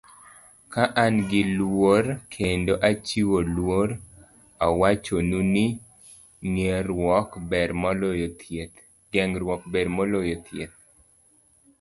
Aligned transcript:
Ka 0.73 0.83
an 1.03 1.15
gi 1.29 1.41
luor 1.57 2.03
kendo 2.33 2.73
achiwo 2.89 3.37
luor, 3.55 3.87
awachonu 4.65 5.37
ni 5.53 5.65
geng'ruok 6.53 7.29
ber 9.71 9.87
moloyo 9.97 10.37
thieth. 10.45 10.69